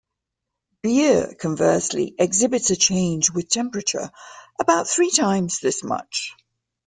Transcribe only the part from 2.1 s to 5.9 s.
exhibits a change with temperature about three times this